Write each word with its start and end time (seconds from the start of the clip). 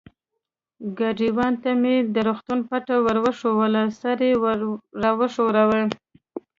ګاډیوان 0.97 1.53
ته 1.63 1.69
مې 1.81 1.95
د 2.13 2.15
روغتون 2.27 2.59
پته 2.69 2.95
ور 3.05 3.17
وښوول، 3.23 3.73
سر 3.99 4.19
یې 4.27 4.31
و 5.17 5.21
ښوراوه. 5.33 5.81